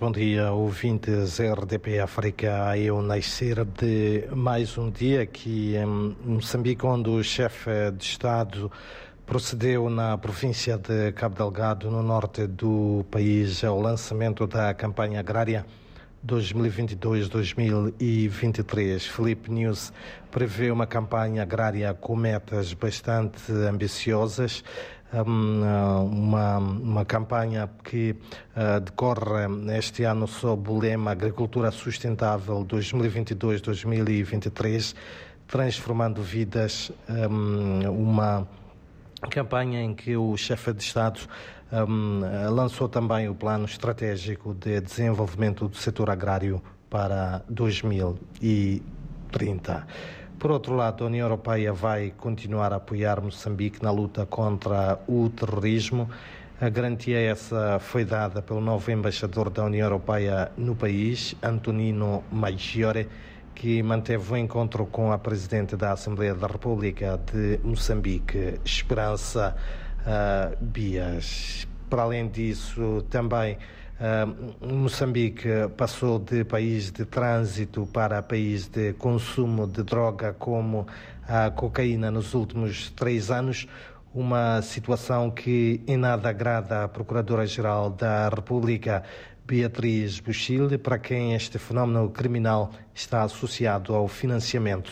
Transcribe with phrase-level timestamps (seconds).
[0.00, 2.74] Bom dia, ouvintes RDP África.
[2.78, 8.72] Eu nascer de mais um dia aqui em Moçambique, onde o chefe de Estado
[9.26, 15.66] procedeu na província de Cabo Delgado, no norte do país, ao lançamento da campanha agrária
[16.26, 19.08] 2022-2023.
[19.08, 19.90] Felipe News
[20.30, 24.62] prevê uma campanha agrária com metas bastante ambiciosas,
[25.12, 28.14] uma, uma campanha que
[28.56, 34.94] uh, decorre este ano sob o lema Agricultura Sustentável 2022-2023,
[35.48, 38.46] transformando vidas, um, uma
[39.28, 41.20] campanha em que o chefe de Estado
[41.72, 42.20] um,
[42.50, 49.86] lançou também o plano estratégico de desenvolvimento do setor agrário para 2030.
[50.38, 55.28] Por outro lado, a União Europeia vai continuar a apoiar Moçambique na luta contra o
[55.28, 56.08] terrorismo.
[56.60, 63.06] A garantia essa foi dada pelo novo embaixador da União Europeia no país, Antonino Maggiore,
[63.54, 69.54] que manteve o um encontro com a Presidente da Assembleia da República de Moçambique, Esperança
[70.00, 71.66] uh, Bias.
[71.88, 73.58] Para além disso, também
[74.00, 80.86] uh, Moçambique passou de país de trânsito para país de consumo de droga como
[81.28, 83.68] a cocaína nos últimos três anos,
[84.12, 89.04] uma situação que em nada agrada à Procuradora-Geral da República,
[89.50, 94.88] Beatriz Buchil, para quem este fenómeno criminal está associado ao financiamento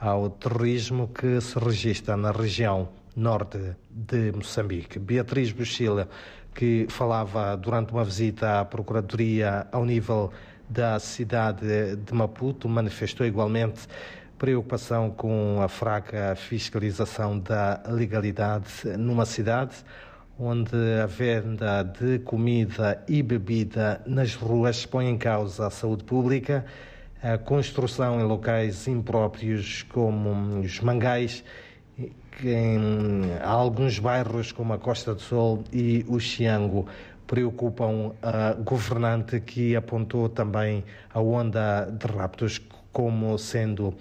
[0.00, 3.58] ao terrorismo que se registra na região norte
[3.90, 5.00] de Moçambique.
[5.00, 6.06] Beatriz Buchil,
[6.54, 10.30] que falava durante uma visita à Procuradoria ao nível
[10.68, 13.88] da cidade de Maputo, manifestou igualmente
[14.38, 19.74] preocupação com a fraca fiscalização da legalidade numa cidade
[20.38, 26.64] onde a venda de comida e bebida nas ruas põe em causa a saúde pública,
[27.22, 31.42] a construção em locais impróprios como os mangais,
[32.44, 36.86] em alguns bairros como a Costa do Sol e o Xiango
[37.26, 42.60] preocupam a governante que apontou também a onda de raptos
[42.92, 43.94] como sendo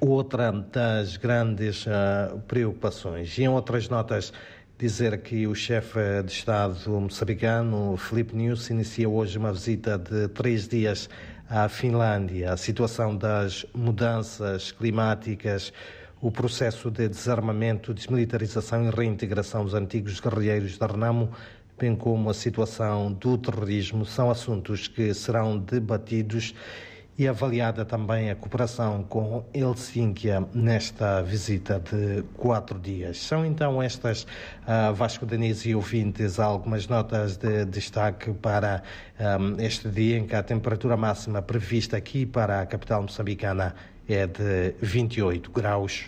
[0.00, 3.36] outra das grandes uh, preocupações.
[3.38, 4.32] E em outras notas
[4.78, 10.68] dizer que o chefe de Estado moçambicano, Filipe News, inicia hoje uma visita de três
[10.68, 11.08] dias
[11.48, 12.52] à Finlândia.
[12.52, 15.72] A situação das mudanças climáticas,
[16.20, 21.30] o processo de desarmamento, desmilitarização e reintegração dos antigos guerrilheiros da Renamo,
[21.78, 26.54] bem como a situação do terrorismo, são assuntos que serão debatidos
[27.18, 33.18] e avaliada também a cooperação com Helsínquia nesta visita de quatro dias.
[33.18, 38.82] São então estas, uh, Vasco Denise e ouvintes, algumas notas de destaque para
[39.40, 43.74] um, este dia em que a temperatura máxima prevista aqui para a capital moçambicana
[44.08, 46.04] é de 28 graus.